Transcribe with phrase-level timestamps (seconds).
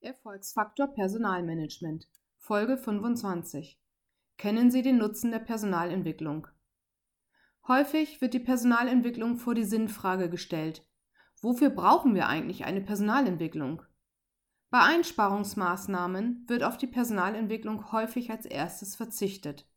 [0.00, 3.80] Erfolgsfaktor Personalmanagement Folge 25
[4.36, 6.46] Kennen Sie den Nutzen der Personalentwicklung?
[7.66, 10.86] Häufig wird die Personalentwicklung vor die Sinnfrage gestellt.
[11.42, 13.82] Wofür brauchen wir eigentlich eine Personalentwicklung?
[14.70, 19.68] Bei Einsparungsmaßnahmen wird auf die Personalentwicklung häufig als erstes verzichtet.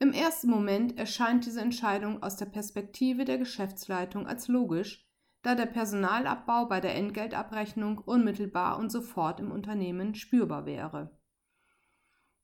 [0.00, 5.08] Im ersten Moment erscheint diese Entscheidung aus der Perspektive der Geschäftsleitung als logisch,
[5.44, 11.10] da der Personalabbau bei der Entgeltabrechnung unmittelbar und sofort im Unternehmen spürbar wäre.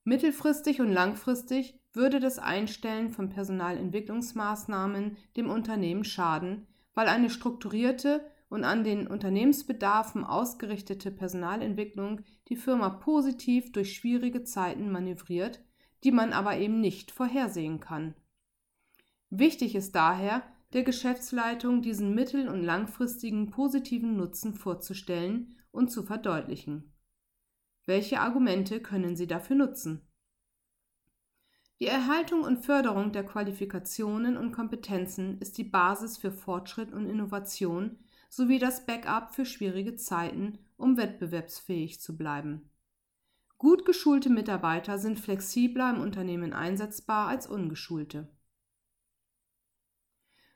[0.04, 8.64] Mittelfristig und langfristig würde das Einstellen von Personalentwicklungsmaßnahmen dem Unternehmen schaden, weil eine strukturierte und
[8.64, 15.60] an den Unternehmensbedarfen ausgerichtete Personalentwicklung die Firma positiv durch schwierige Zeiten manövriert,
[16.04, 18.14] die man aber eben nicht vorhersehen kann.
[19.30, 20.42] Wichtig ist daher,
[20.72, 26.92] der Geschäftsleitung diesen mittel- und langfristigen positiven Nutzen vorzustellen und zu verdeutlichen.
[27.86, 30.06] Welche Argumente können Sie dafür nutzen?
[31.80, 37.98] Die Erhaltung und Förderung der Qualifikationen und Kompetenzen ist die Basis für Fortschritt und Innovation
[38.28, 42.70] sowie das Backup für schwierige Zeiten, um wettbewerbsfähig zu bleiben.
[43.56, 48.28] Gut geschulte Mitarbeiter sind flexibler im Unternehmen einsetzbar als ungeschulte.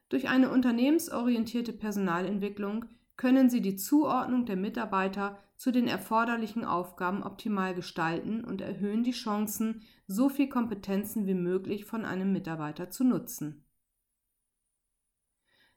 [0.09, 2.85] Durch eine unternehmensorientierte Personalentwicklung
[3.17, 9.13] können Sie die Zuordnung der Mitarbeiter zu den erforderlichen Aufgaben optimal gestalten und erhöhen die
[9.13, 13.65] Chancen, so viel Kompetenzen wie möglich von einem Mitarbeiter zu nutzen.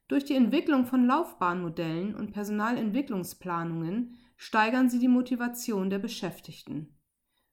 [0.08, 6.96] Durch die Entwicklung von Laufbahnmodellen und Personalentwicklungsplanungen steigern sie die Motivation der Beschäftigten.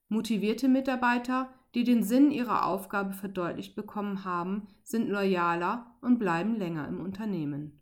[0.08, 6.86] Motivierte Mitarbeiter, die den Sinn ihrer Aufgabe verdeutlicht bekommen haben, sind loyaler und bleiben länger
[6.86, 7.80] im Unternehmen.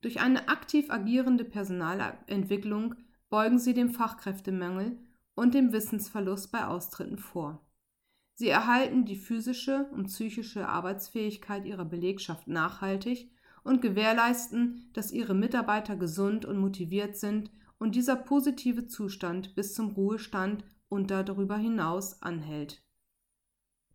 [0.00, 2.94] Durch eine aktiv agierende Personalentwicklung
[3.30, 4.98] beugen sie dem Fachkräftemangel
[5.34, 7.64] und dem Wissensverlust bei Austritten vor.
[8.34, 13.32] Sie erhalten die physische und psychische Arbeitsfähigkeit ihrer Belegschaft nachhaltig
[13.64, 19.90] und gewährleisten, dass ihre Mitarbeiter gesund und motiviert sind und dieser positive Zustand bis zum
[19.90, 22.82] Ruhestand und darüber hinaus anhält